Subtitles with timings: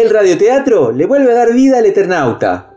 [0.00, 2.70] El radioteatro le vuelve a dar vida al Eternauta.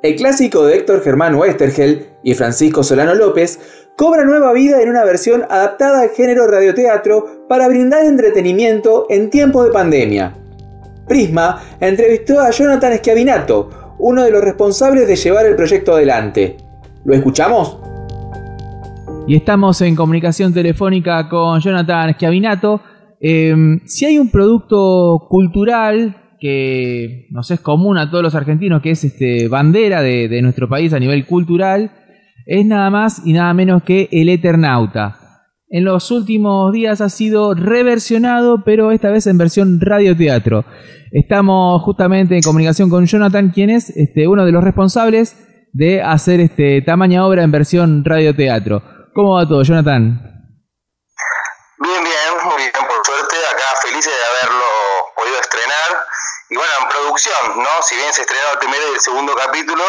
[0.00, 3.58] El clásico de Héctor Germán Westergel y Francisco Solano López
[3.96, 9.66] cobra nueva vida en una versión adaptada al género radioteatro para brindar entretenimiento en tiempos
[9.66, 10.34] de pandemia.
[11.08, 16.58] Prisma entrevistó a Jonathan Schiavinato, uno de los responsables de llevar el proyecto adelante.
[17.04, 17.78] ¿Lo escuchamos?
[19.26, 22.80] Y estamos en comunicación telefónica con Jonathan Schiavinato.
[23.20, 28.90] Em, si hay un producto cultural que nos es común a todos los argentinos, que
[28.90, 31.92] es este bandera de, nuestro país a nivel cultural,
[32.46, 35.18] es nada más y nada menos que El Eternauta.
[35.68, 40.64] En los últimos días ha sido reversionado, pero esta vez en versión radioteatro.
[41.10, 45.36] Estamos justamente en comunicación con Jonathan, quien es este, uno de los responsables
[45.72, 48.82] de hacer este tamaña obra en versión radioteatro.
[49.14, 50.20] ¿Cómo va todo, Jonathan?
[51.78, 53.36] Bien, bien, muy bien, por suerte.
[53.50, 54.66] Acá felices de haberlo
[55.14, 55.90] podido estrenar.
[56.50, 56.86] Y bueno, en
[57.56, 57.82] ¿no?
[57.82, 59.84] Si bien se estrenó el primer y el segundo capítulo,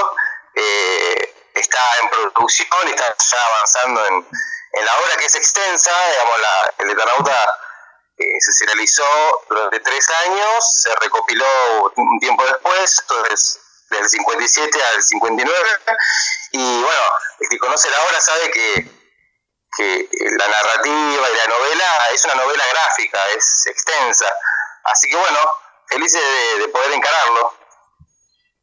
[0.53, 4.27] eh, está en producción, está ya avanzando en,
[4.85, 7.59] la obra que es extensa, digamos, la, el Eternauta
[8.17, 9.05] eh, se realizó
[9.49, 11.45] durante tres años, se recopiló
[11.95, 15.69] un tiempo después, entonces del 57 al 59,
[16.51, 17.01] y bueno,
[17.39, 18.91] el que conoce la obra sabe que,
[19.77, 24.27] que la narrativa y la novela es una novela gráfica, es extensa,
[24.83, 27.53] así que bueno, felices de, de poder encararlo.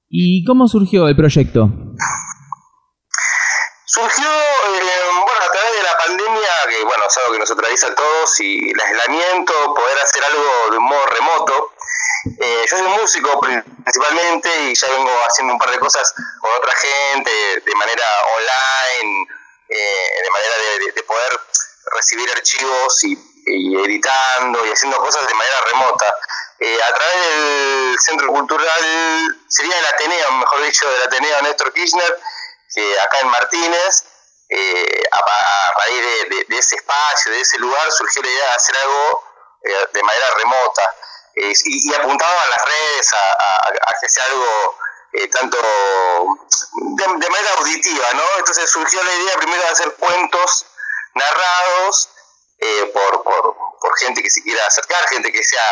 [0.08, 1.68] ¿Y cómo surgió el proyecto?
[3.92, 7.88] Surgió, eh, bueno, a través de la pandemia, que bueno, es algo que nos atraviesa
[7.88, 11.72] a todos, y el aislamiento, poder hacer algo de un modo remoto.
[12.40, 16.72] Eh, yo soy músico principalmente y ya vengo haciendo un par de cosas con otra
[16.72, 17.30] gente,
[17.66, 18.04] de manera
[18.38, 19.26] online,
[19.68, 21.40] eh, de manera de, de, poder
[21.96, 26.14] recibir archivos y, y, editando y haciendo cosas de manera remota.
[26.64, 32.20] Eh, a través del Centro Cultural, sería el Ateneo, mejor dicho, del Ateneo Néstor Kirchner,
[32.72, 34.04] que acá en Martínez,
[34.48, 39.24] eh, a, raíz de, ese espacio, de ese lugar, surgió la idea de hacer algo
[39.64, 40.82] eh, de manera remota
[41.34, 44.78] eh, y, y, apuntado a las redes, a, a, a que sea algo
[45.32, 48.22] tanto de, de, manera auditiva, ¿no?
[48.38, 50.66] Entonces surgió la idea primero de hacer cuentos
[51.14, 52.08] narrados
[52.92, 55.66] por, por, por gente que se quiera acercar, gente que sea...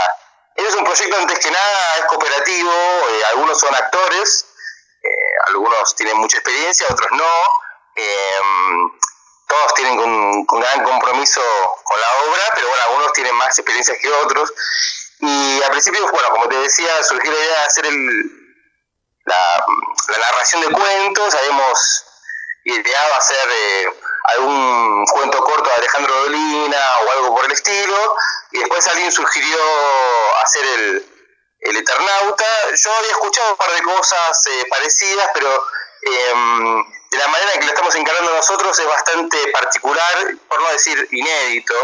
[0.56, 2.72] Es un proyecto antes que nada, es cooperativo,
[3.28, 4.46] algunos son actores,
[5.02, 5.08] eh,
[5.48, 7.24] algunos tienen mucha experiencia, otros no.
[7.96, 8.38] Eh,
[9.46, 11.40] todos tienen un, un, gran compromiso
[11.82, 14.52] con la obra, pero bueno, algunos tienen más experiencias que otros.
[15.20, 18.22] Y al principio, bueno, como te decía, surgió la idea de hacer el,
[19.24, 19.64] la,
[20.08, 21.34] la narración de cuentos.
[21.34, 22.04] Habíamos
[22.74, 23.94] ideado hacer eh,
[24.34, 28.16] algún cuento corto de Alejandro Dolina o algo por el estilo.
[28.52, 29.58] Y después alguien sugirió
[30.42, 31.06] hacer el,
[31.60, 32.44] el Eternauta.
[32.76, 35.66] Yo había escuchado un par de cosas eh, parecidas, pero
[36.02, 36.34] eh,
[37.10, 41.08] de la manera en que lo estamos encarando nosotros es bastante particular, por no decir
[41.10, 41.74] inédito.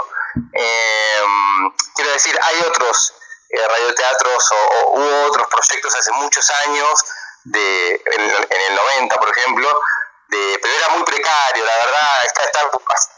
[0.52, 1.20] Eh,
[1.94, 3.14] quiero decir, hay otros
[3.50, 7.04] eh, radioteatros o, o, otros proyectos hace muchos años,
[7.44, 9.80] de, en, en el 90 por ejemplo,
[10.28, 12.60] de, pero era muy precario, la verdad, está, está,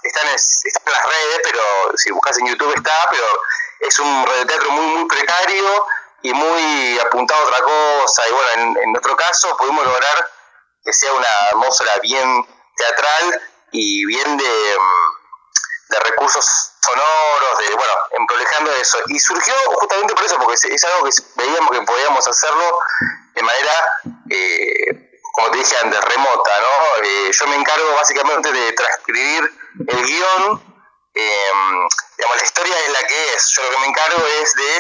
[0.03, 1.63] está, en, las redes, pero
[1.97, 3.25] si buscas en YouTube está, pero
[3.81, 5.87] es un radioteatro muy, muy precario
[6.23, 8.23] y muy apuntado a otra cosa.
[8.29, 10.31] Y bueno, en, en nuestro caso pudimos lograr
[10.85, 13.43] que sea una atmósfera bien teatral
[13.73, 14.77] y bien de,
[15.89, 18.99] de recursos sonoros, de bueno, emprolejando eso.
[19.09, 22.79] Y surgió justamente por eso, porque es, es algo que veíamos que podíamos hacerlo
[23.35, 23.73] de manera,
[24.31, 25.08] eh,
[25.39, 27.05] como te dije antes, remota, ¿no?
[27.05, 29.53] Eh, yo me encargo básicamente de transcribir
[29.87, 30.81] el guion,
[31.15, 31.51] eh,
[32.17, 33.49] digamos, la historia es la que es.
[33.55, 34.77] Yo lo que me encargo es de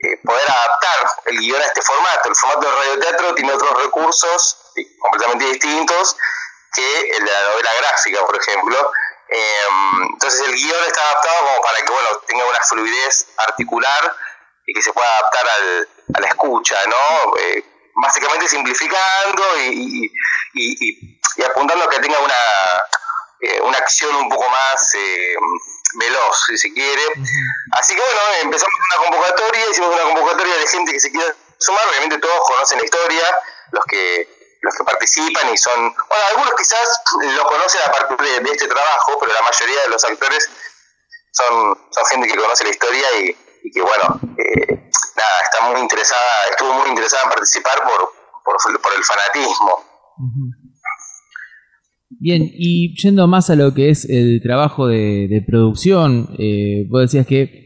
[0.00, 2.28] eh, poder adaptar el guion a este formato.
[2.28, 6.14] El formato del radioteatro tiene otros recursos completamente distintos
[6.74, 8.92] que el de la novela gráfica, por ejemplo.
[9.30, 9.66] Eh,
[10.12, 14.14] entonces el guion está adaptado como para que bueno tenga una fluidez articular
[14.66, 17.36] y que se pueda adaptar al, a la escucha, ¿no?
[17.38, 17.64] Eh,
[17.94, 20.12] básicamente simplificando y, y,
[20.54, 22.34] y, y, apuntando a que tenga una,
[23.40, 25.34] eh, una acción un poco más eh,
[25.94, 27.02] veloz, si se quiere.
[27.72, 31.86] Así que bueno, empezamos una convocatoria, hicimos una convocatoria de gente que se quiera sumar,
[31.88, 33.22] obviamente todos conocen la historia,
[33.72, 38.40] los que los que participan y son, bueno, algunos quizás lo conocen a partir de,
[38.40, 40.50] de este trabajo, pero la mayoría de los actores
[41.32, 44.66] son, son gente que conoce la historia y, y que bueno, eh,
[45.16, 46.20] nada, está muy interesada,
[46.50, 48.08] estuvo muy interesada en participar por,
[48.44, 49.78] por, el fanatismo.
[52.10, 57.26] Bien, y yendo más a lo que es el trabajo de, producción, eh, vos decías
[57.26, 57.60] que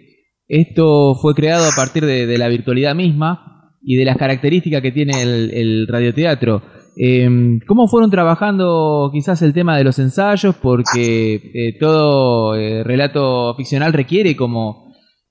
[0.46, 3.54] esto fue creado a partir de, la virtualidad misma,
[3.84, 6.62] y de las características que tiene el, radioteatro.
[6.96, 10.54] Em, ¿Cómo fueron trabajando quizás el tema de los ensayos?
[10.56, 14.83] Porque eh, todo eh, relato ficcional requiere como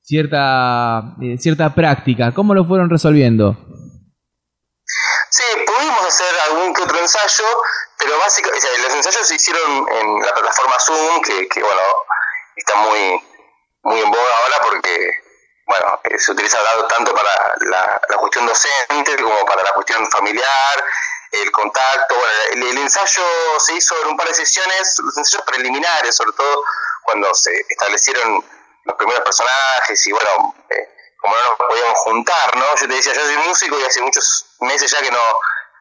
[0.04, 2.32] cierta, eh, cierta práctica.
[2.34, 3.58] ¿Cómo lo fueron resolviendo?
[5.30, 7.46] Sí, pudimos hacer algún que otro ensayo,
[7.98, 11.82] pero básicamente los ensayos se hicieron en la plataforma Zoom, que, que bueno,
[12.56, 13.22] está muy,
[13.84, 15.24] muy en boga ahora porque
[15.66, 16.58] bueno, eh, se utiliza
[16.90, 17.30] tanto para
[17.62, 20.84] la, cuestión docente como para la cuestión familiar,
[21.32, 22.16] el contacto.
[22.16, 23.24] Bueno, el, ensayo
[23.60, 26.64] se hizo en un par de sesiones, los ensayos preliminares, sobre todo
[27.04, 28.44] cuando se establecieron
[28.86, 30.90] los primeros personajes y bueno, eh,
[31.20, 32.66] como no nos podíamos juntar, ¿no?
[32.76, 35.24] Yo te decía, yo soy músico y hace muchos meses ya que no,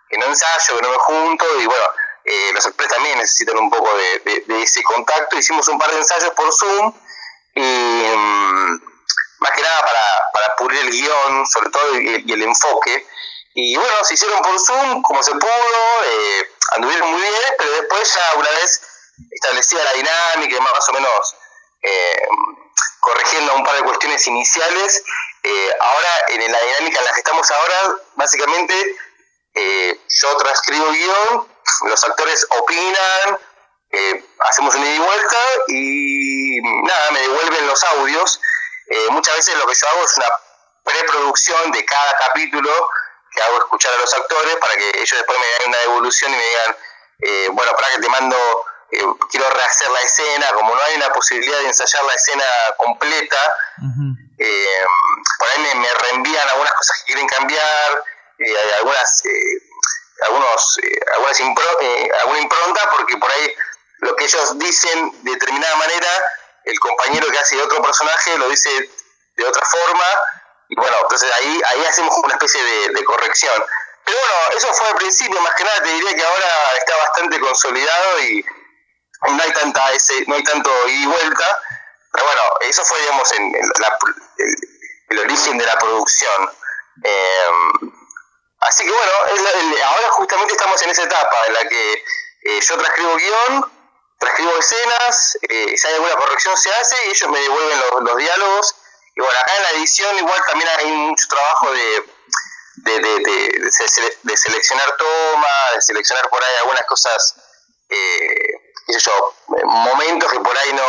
[0.09, 1.85] que no ensayo, que no me junto y bueno,
[2.25, 5.37] eh, los actores también necesitan un poco de, ese contacto.
[5.37, 6.95] Hicimos un par de ensayos por Zoom
[7.55, 7.63] y...
[8.17, 8.93] Mm,
[9.43, 13.07] más que nada para, para pulir el guion, sobre todo, y, el enfoque.
[13.55, 15.53] Y bueno, se hicieron por Zoom como se pudo,
[16.07, 18.81] eh, anduvieron muy bien, pero después ya una vez
[19.31, 21.37] establecida la dinámica y más o menos
[21.83, 22.23] eh,
[23.03, 25.03] corrigiendo un par de cuestiones iniciales,
[25.43, 28.75] eh, ahora en la dinámica en la que estamos ahora, básicamente
[29.55, 31.49] yo transcribo guion,
[31.83, 33.39] los actores opinan,
[34.39, 35.39] hacemos una ida y vuelta
[35.69, 38.41] y nada, me devuelven los audios.
[38.89, 40.27] Eh, muchas veces lo que yo hago es una
[40.85, 42.71] preproducción de cada capítulo
[43.33, 46.37] que hago escuchar a los actores para que ellos después me den una devolución y
[46.37, 46.77] me digan,
[47.21, 51.11] eh, bueno, para que te mando, eh, quiero rehacer la escena, como no hay una
[51.13, 52.45] posibilidad de ensayar la escena
[52.77, 53.39] completa,
[55.39, 58.05] por ahí me, reenvían algunas cosas que quieren cambiar,
[58.79, 59.23] algunas,
[60.27, 60.79] algunos,
[61.15, 61.41] algunas
[62.21, 63.55] alguna impronta, porque por ahí
[63.99, 66.09] lo que ellos dicen de determinada manera
[66.65, 68.69] el compañero que hace otro personaje lo dice
[69.37, 70.05] de otra forma,
[70.69, 73.65] y bueno, entonces ahí, ahí hacemos una especie de, corrección.
[74.05, 76.47] Pero bueno, eso fue al principio, más que nada te diría que ahora
[76.79, 78.45] está bastante consolidado y,
[79.29, 81.61] no hay tanta ese, no hay tanto ida y vuelta,
[82.13, 83.55] pero bueno, eso fue digamos en,
[85.09, 86.51] el, origen de la producción.
[87.03, 87.93] Em,
[88.61, 89.13] así que bueno,
[89.87, 92.05] ahora justamente estamos en esa etapa en la que
[92.45, 93.73] eh, yo transcribo guion,
[94.19, 98.77] transcribo escenas, eh, si hay alguna corrección se hace y ellos me devuelven los, diálogos.
[99.15, 102.05] Y bueno, acá en la edición igual también hay mucho trabajo de,
[102.77, 103.71] de, de,
[104.23, 107.37] de, seleccionar tomas, de seleccionar por ahí algunas cosas,
[107.89, 108.32] eh,
[108.99, 109.35] yo,
[109.65, 110.83] momentos que por ahí no...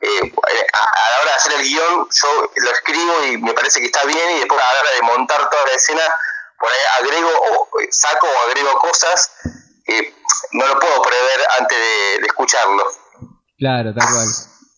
[0.00, 3.86] Eh, a, la hora de hacer el guion yo lo escribo y me parece que
[3.86, 6.02] está bien y después a la hora de montar toda la escena
[6.56, 9.32] por ahí agrego o saco o agrego cosas
[10.52, 11.78] no lo puedo prever antes
[12.20, 12.82] de, escucharlo.
[13.58, 14.28] Claro, tal cual.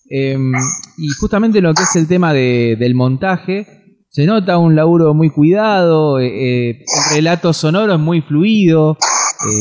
[0.08, 0.52] Em,
[0.98, 3.79] y justamente lo que es el tema de, del montaje,
[4.10, 8.98] se nota un laburo muy cuidado, eh, eh, el relato sonoro es muy fluido,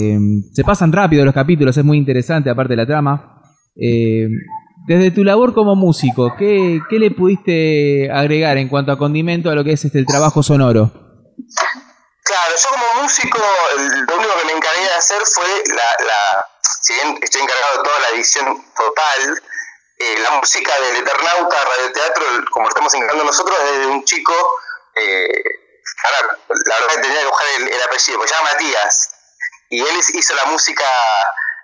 [0.02, 3.44] em, se pasan rápido los capítulos, es muy interesante aparte de la trama.
[3.76, 4.32] Em,
[4.88, 9.56] desde tu labor como músico, ¿qué, ¿qué, le pudiste agregar en cuanto a condimento a
[9.56, 10.92] lo que es este, el trabajo sonoro?
[12.24, 13.40] Claro, yo como músico,
[13.78, 16.46] lo único que me encargué de hacer fue la, la
[16.82, 19.42] si bien estoy encargado de toda la edición total,
[20.00, 24.34] eh, la música del Eternauta Radioteatro, como estamos encargando nosotros, desde un chico,
[24.96, 25.44] eh,
[26.66, 29.12] la verdad que tenía que buscar el, apellido, pues se llama Matías,
[29.70, 30.86] y él hizo la música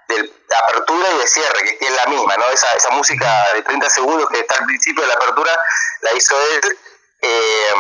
[0.10, 0.34] de
[0.68, 2.50] apertura y de cierre, que, es la misma, ¿no?
[2.50, 5.58] Esa, esa música de 30 segundos que está al principio de la apertura,
[6.02, 6.78] la hizo él
[7.22, 7.74] eh,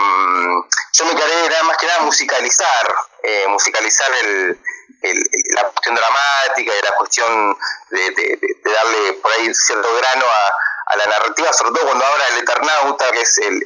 [0.93, 2.95] yo me encargué nada más que nada musicalizar,
[3.49, 4.57] musicalizar el,
[5.53, 6.73] la cuestión dramática
[7.05, 7.57] cuestión
[7.91, 13.11] de, darle por ahí cierto grano a, la narrativa, sobre todo cuando habla el Eternauta,
[13.11, 13.59] que es el,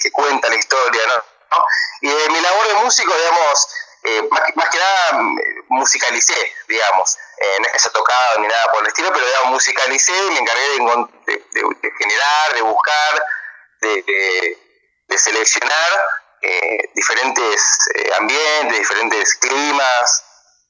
[0.00, 1.64] que cuenta la historia, ¿no?
[2.00, 3.68] Y de mi labor de músico, digamos,
[4.04, 5.22] eh, más, que nada
[5.68, 9.52] musicalicé, digamos, eh, no es que se tocado ni nada por el estilo, pero digamos,
[9.52, 10.68] musicalicé y me encargué
[11.26, 13.24] de, generar, de buscar,
[13.80, 14.58] de,
[15.08, 16.00] de seleccionar
[16.40, 20.24] eh, diferentes eh, ambientes, diferentes climas,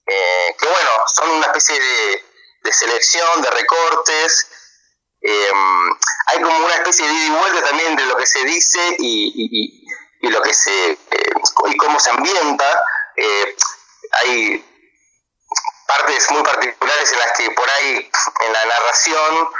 [0.06, 4.48] eh, que bueno, son una especie de, selección, de recortes.
[5.22, 9.86] hay como una especie de ida y vuelta también de lo que se dice y,
[10.20, 10.98] y, lo que se
[11.66, 12.84] y cómo se ambienta.
[14.12, 14.64] hay
[15.86, 18.10] partes muy particulares en las que por ahí
[18.46, 19.50] en la narración,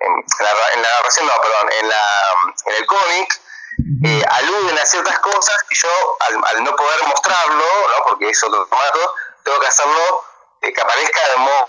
[0.00, 2.04] en la, en la narración no, perdón, en, la,
[2.66, 3.40] en el cómic,
[4.04, 5.88] eh, aluden a ciertas cosas que yo,
[6.48, 8.04] al, no poder mostrarlo, ¿no?
[8.08, 9.14] porque es otro formato,
[9.48, 10.24] tengo que hacerlo
[10.60, 11.66] eh, que aparezca de modo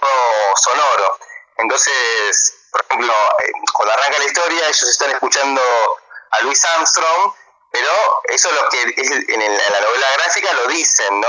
[0.56, 1.20] sonoro.
[1.58, 5.62] Entonces, por ejemplo, eh, cuando arranca la historia, ellos están escuchando
[6.32, 7.34] a Louis Armstrong,
[7.72, 7.90] pero
[8.26, 11.28] eso es lo que en, la novela gráfica lo dicen, ¿no?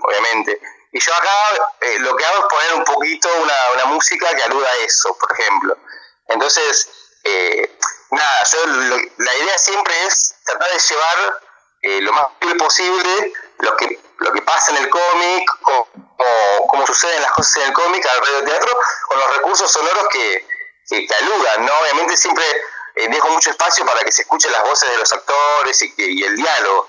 [0.00, 0.60] obviamente.
[0.92, 1.30] Y yo acá
[1.80, 5.38] eh, lo que hago es poner un poquito una, música que aluda a eso, por
[5.38, 5.76] ejemplo.
[6.28, 6.88] Entonces,
[7.22, 7.78] eh,
[8.10, 8.66] nada, yo
[9.18, 11.40] la idea siempre es tratar de llevar
[11.82, 12.26] lo más
[12.58, 15.86] posible lo que, lo que pasa en el cómic, como,
[16.68, 18.70] como suceden las cosas en el cómic, al teatro,
[19.08, 20.44] con los recursos sonoros que,
[20.88, 21.72] que, aludan, ¿no?
[21.82, 22.44] Obviamente siempre
[22.96, 26.36] eh, dejo mucho espacio para que se escuchen las voces de los actores y, el
[26.36, 26.88] diálogo.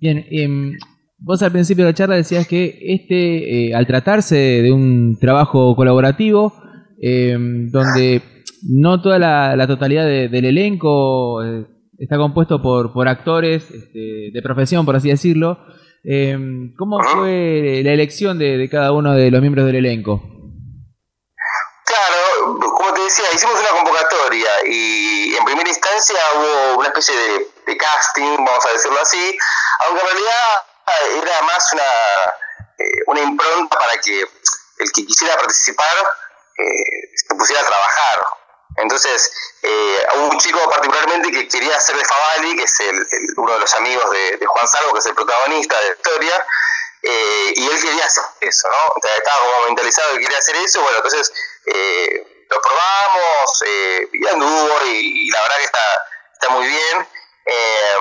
[0.00, 0.78] Bien, eh,
[1.18, 5.74] vos al principio de la charla decías que este, eh, al tratarse de un trabajo
[5.74, 6.52] colaborativo,
[7.00, 8.22] em, donde
[8.62, 11.66] no toda la, totalidad del elenco eh,
[11.98, 15.58] está compuesto por, por actores este, de profesión, por así decirlo,
[16.04, 20.22] em, ¿cómo fue la elección de, cada uno de los miembros del elenco?
[21.84, 27.46] Claro, como te decía, hicimos una convocatoria y en primera instancia hubo una especie de,
[27.66, 29.36] de casting, vamos a decirlo así,
[29.86, 30.68] aunque en realidad
[31.22, 31.82] era más una,
[32.78, 35.96] eh, una impronta para que el que quisiera participar
[36.58, 38.16] eh, se pusiera a trabajar.
[38.78, 39.32] Entonces,
[39.62, 43.06] eh, un chico particularmente que quería hacer de Favali, que es el,
[43.36, 46.46] uno de los amigos de, Juan Salvo, que es el protagonista de la historia,
[47.02, 49.08] eh, y él quería hacer eso, ¿no?
[49.08, 51.32] estaba como mentalizado que quería hacer eso, bueno, entonces
[52.50, 53.64] lo probamos,
[54.12, 57.08] y anduvo, y, y, la verdad que está, está muy bien.
[57.50, 57.96] Eh,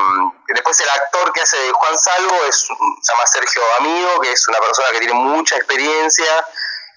[0.49, 4.45] después el actor que hace de Juan Salvo es, se llama Sergio Amigo, que es
[4.49, 6.45] una persona que tiene mucha experiencia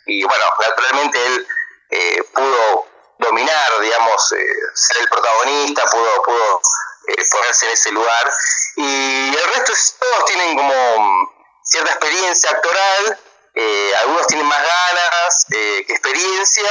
[0.06, 1.46] y bueno, naturalmente él
[1.90, 2.89] eh, pudo
[3.20, 6.60] dominar, digamos, eh, ser el protagonista, pudo, pudo
[7.08, 8.32] eh, ponerse en ese lugar
[8.76, 13.18] y el resto todos tienen como cierta experiencia actoral,
[14.02, 16.70] algunos tienen más ganas que experiencia,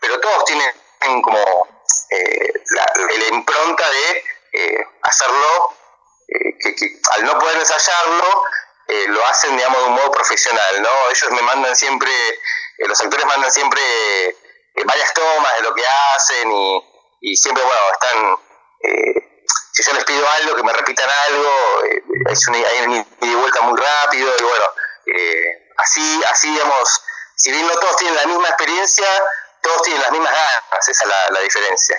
[0.00, 4.24] pero todos tienen como la, la impronta de
[4.54, 5.76] eh, hacerlo,
[6.28, 8.44] eh, que, al no poder ensayarlo,
[8.86, 11.10] eh, lo hacen, digamos, de un modo profesional, ¿no?
[11.10, 12.12] Ellos me mandan siempre,
[12.78, 13.82] los actores mandan siempre
[14.86, 16.50] varias tomas de lo que hacen
[17.20, 18.36] y, siempre, bueno, están,
[19.72, 21.50] si yo les pido algo, que me repitan algo,
[22.30, 24.64] es una, hay una ida vuelta muy rápido y bueno,
[25.78, 27.00] así, así, digamos,
[27.36, 29.06] si bien no todos tienen la misma experiencia,
[29.62, 31.96] todos tienen las mismas ganas, esa es la, la diferencia.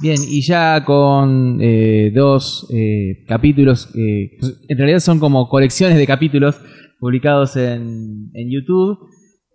[0.00, 4.36] Bien, y ya con eh, dos eh, capítulos, eh,
[4.68, 6.56] en realidad son como colecciones de capítulos
[6.98, 8.98] publicados en, en YouTube,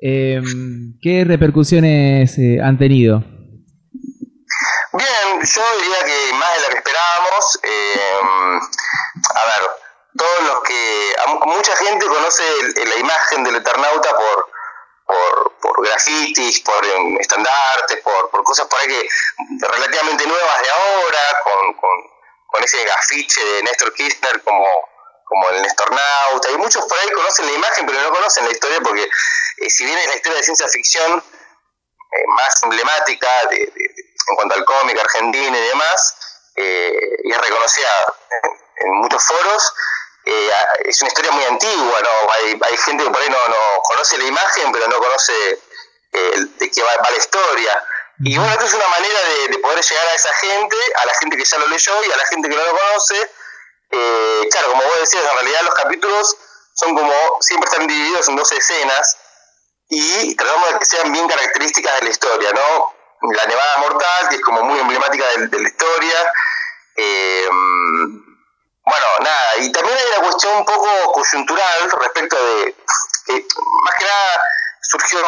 [0.01, 3.20] em, ¿qué repercusiones han tenido?
[4.94, 7.60] Bien, yo diría que más de lo que esperábamos.
[7.63, 9.70] Em, a ver,
[10.18, 11.13] todos los que.
[11.46, 12.44] Mucha gente conoce
[12.75, 14.58] la imagen del Eternauta por
[15.08, 19.10] por, por grafitis, por um, estandartes, por, por cosas por ahí que
[19.66, 24.66] relativamente nuevas de ahora, con, con, ese afiche de Néstor Kirchner como,
[25.27, 28.79] como el Nestornauta, y muchos por ahí conocen la imagen pero no conocen la historia
[28.81, 31.22] porque eh, si bien es la historia de ciencia ficción
[32.10, 36.15] eh, más emblemática de, en cuanto al cómic argentino y demás,
[36.55, 37.89] eh, y es reconocida
[38.77, 39.74] en muchos foros,
[40.24, 40.50] eh,
[40.86, 42.31] es una historia muy antigua, ¿no?
[42.31, 45.34] Hay, hay, gente que por ahí no, no conoce la imagen, pero no conoce
[46.12, 47.84] de qué va, la historia.
[48.19, 49.19] Y bueno, esto es una manera
[49.50, 52.17] de, poder llegar a esa gente, a la gente que ya lo leyó y a
[52.17, 53.31] la gente que no lo conoce.
[53.91, 56.38] Eh, claro, como vos decías, en realidad los capítulos
[56.74, 59.17] son como, siempre están divididos en dos escenas
[59.89, 62.94] y tratamos de que sean bien características de la historia, ¿no?
[63.34, 66.34] La Nevada Mortal, que es como muy emblemática de, de la historia.
[66.98, 72.75] Eh, bueno, nada, y también hay una cuestión un poco coyuntural respecto de
[73.25, 73.46] que
[73.84, 74.41] más que nada
[74.82, 75.20] surgió,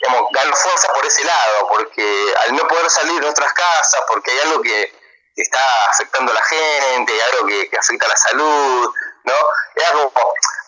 [0.00, 4.30] digamos, ganó fuerza por ese lado, porque al no poder salir de nuestras casas, porque
[4.30, 5.01] hay algo que
[5.36, 5.60] está
[5.90, 8.92] afectando a la gente, algo que, afecta a la salud,
[9.24, 9.34] ¿no?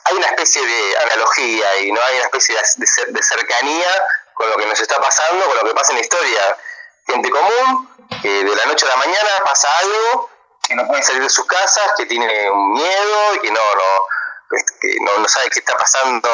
[0.06, 3.88] hay una especie de analogía y no hay una especie de, de cercanía
[4.34, 6.58] con lo que nos está pasando, con lo que pasa en la historia.
[7.06, 7.88] Gente común,
[8.22, 10.30] que de la noche a la mañana pasa algo
[10.66, 15.18] que no puede salir de sus casas, que tiene un miedo y que no, no,
[15.18, 16.28] no, sabe qué está pasando,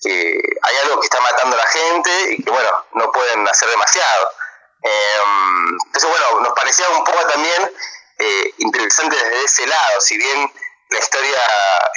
[0.00, 3.68] que hay algo que está matando a la gente y que bueno, no pueden hacer
[3.68, 4.30] demasiado.
[4.82, 7.70] Em, entonces bueno, nos parecía un poco también
[8.18, 10.50] eh, interesante desde ese lado, si bien
[10.90, 11.38] la historia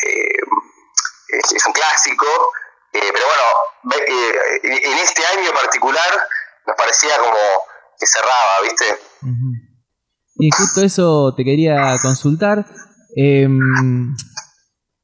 [0.08, 2.26] eh, es, un clásico,
[2.94, 3.98] eh, pero bueno,
[4.64, 6.10] en este año particular
[6.68, 7.38] nos parecía como
[8.00, 8.86] que cerraba, ¿viste?
[10.36, 12.66] Y justo eso te quería consultar.
[13.16, 13.60] Em,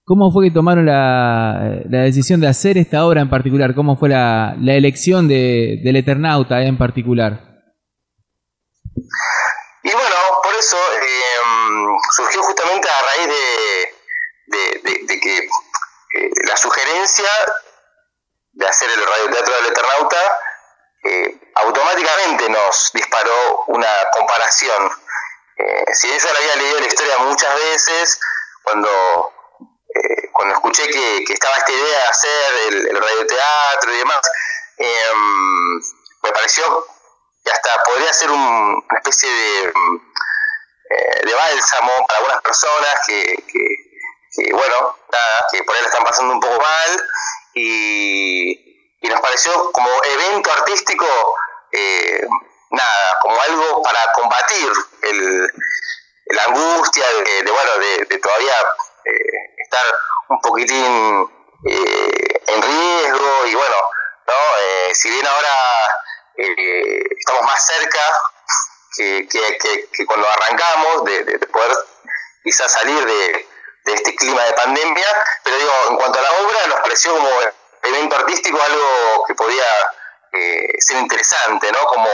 [0.04, 3.76] ¿Cómo fue que tomaron la, decisión de hacer esta obra en particular?
[3.76, 7.47] ¿Cómo fue la, elección de, del Eternauta en particular?
[9.84, 10.16] Y bueno,
[10.60, 13.28] eso em, surgió justamente a raíz
[14.48, 17.30] de, que eh, la sugerencia
[18.54, 20.40] de hacer el radioteatro del Eternauta
[21.04, 24.92] eh, automáticamente nos disparó una comparación.
[25.58, 28.20] Eh, si bien yo había leído la historia muchas veces,
[28.64, 28.90] cuando,
[30.34, 34.22] cuando escuché que, estaba esta idea de hacer el, el radioteatro y demás,
[34.78, 35.82] em,
[36.24, 36.88] me pareció
[37.48, 44.54] que hasta podría ser una especie de, eh, de bálsamo para algunas personas que, que,
[44.54, 44.98] bueno,
[45.52, 47.04] que por ahí la están pasando un poco mal
[47.54, 48.64] y,
[49.08, 51.06] nos pareció como evento artístico,
[51.72, 52.28] eh,
[52.72, 54.70] nada, como algo para combatir
[55.04, 55.54] el,
[56.26, 57.72] la angustia de, bueno,
[58.10, 58.54] de, todavía
[59.06, 59.86] eh, estar
[60.28, 61.32] un poquitín
[61.64, 63.76] en riesgo y bueno,
[64.28, 64.34] ¿no?
[64.94, 65.57] si bien ahora eh,
[67.44, 68.00] más cerca
[68.98, 71.78] que, cuando arrancamos de, poder
[72.44, 73.48] quizás salir de,
[73.86, 75.08] este clima de pandemia,
[75.44, 77.30] pero digo, en cuanto a la obra, nos pareció como
[77.84, 79.64] evento artístico algo que podía
[80.34, 81.86] eh, ser interesante, ¿no?
[81.86, 82.10] Como,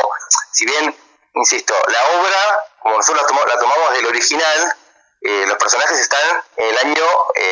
[0.51, 0.95] si bien,
[1.33, 4.75] insisto, la obra, como nosotros la, tomamos del original,
[5.21, 7.05] eh, los personajes están en el año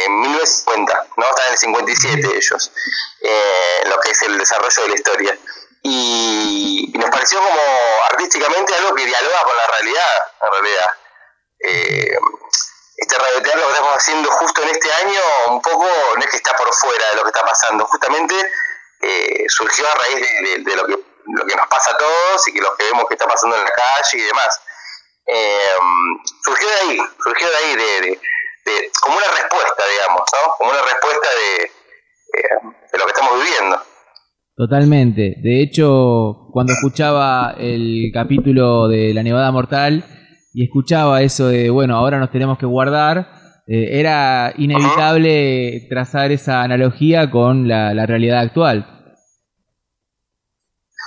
[0.09, 1.25] 1950, ¿no?
[1.25, 2.71] Están en el 57 ellos,
[3.85, 5.37] lo que es el desarrollo de la historia
[5.83, 7.61] y, nos pareció como
[8.11, 10.85] artísticamente algo que dialoga con la realidad, en realidad.
[11.59, 12.17] Eh,
[12.97, 16.55] este radioteatro que estamos haciendo justo en este año, un poco, no es que está
[16.55, 18.35] por fuera de lo que está pasando, justamente
[19.01, 22.61] eh, surgió a raíz de, lo, que, lo que nos pasa a todos y que
[22.61, 24.61] lo que vemos que está pasando en la calle y demás.
[25.25, 25.77] Eh,
[26.43, 30.55] surgió de ahí, surgió de ahí, de, como una respuesta, digamos, ¿no?
[30.57, 31.71] Como una respuesta de,
[32.91, 33.90] de lo que estamos viviendo.
[34.61, 35.37] Totalmente.
[35.41, 40.05] De hecho, cuando escuchaba el capítulo de La Nevada Mortal
[40.53, 46.61] y escuchaba eso de, bueno, ahora nos tenemos que guardar, eh, era inevitable trazar esa
[46.61, 48.85] analogía con la, realidad actual.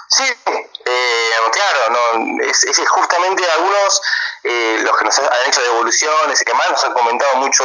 [0.09, 1.79] Sí, eh, claro,
[2.19, 4.03] no, es, es, justamente algunos
[4.43, 7.63] eh, los que nos han hecho devoluciones y que más nos han comentado mucho,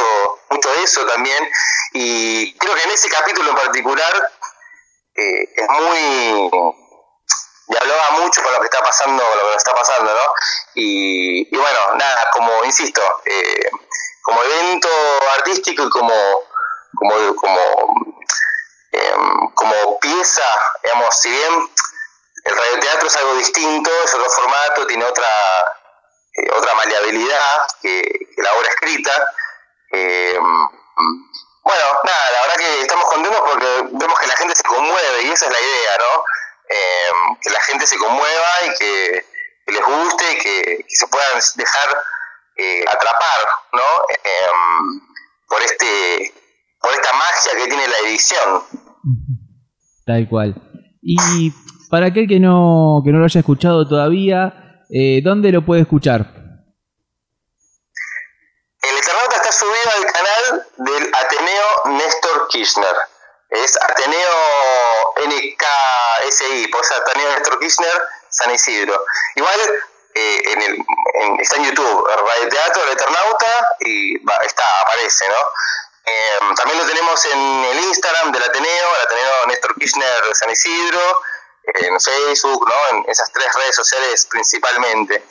[0.50, 1.42] mucho de eso también.
[1.94, 4.12] Y creo que en ese capítulo en particular
[5.56, 6.50] es muy
[7.76, 10.32] hablaba mucho con lo que está pasando, lo que está pasando, ¿no?
[10.74, 13.70] Y, bueno, nada, como insisto, eh,
[14.22, 14.88] como evento
[15.38, 16.12] artístico y como
[16.96, 17.60] como como
[18.92, 20.44] em, pieza,
[20.82, 21.70] digamos, si bien
[22.44, 25.28] el radioteatro es algo distinto, es otro formato, tiene otra
[26.34, 29.32] eh, otra maleabilidad que, que, la obra escrita.
[29.92, 30.38] Eh,
[31.62, 32.99] bueno, nada, la verdad que estamos
[34.50, 36.22] gente se conmueve y esa es la idea, ¿no?
[36.68, 39.24] Eh, que la gente se conmueva y que,
[39.66, 41.88] les guste y que, se puedan dejar
[42.56, 43.40] eh, atrapar,
[43.72, 43.88] ¿no?
[44.10, 44.46] Eh,
[45.48, 46.34] por este
[46.80, 48.62] por esta magia que tiene la edición.
[50.06, 50.54] Tal cual.
[51.02, 51.52] Y
[51.90, 54.82] para aquel que no, que no lo haya escuchado todavía,
[55.22, 56.40] ¿dónde lo puede escuchar?
[59.52, 63.09] subido al canal del Ateneo Néstor Kirchner.
[63.50, 69.04] Es Ateneo NKSI, pues Ateneo Néstor Kirchner San Isidro.
[69.34, 69.60] Igual
[70.14, 70.84] eh, en el,
[71.40, 74.14] está en YouTube, Radio Teatro, El Eternauta, y
[74.46, 75.36] está, aparece, ¿no?
[76.04, 81.00] Em, también lo tenemos en el Instagram del Ateneo, el Ateneo Néstor Kirchner San Isidro,
[81.74, 82.98] en Facebook, ¿no?
[82.98, 85.22] En esas tres redes sociales principalmente.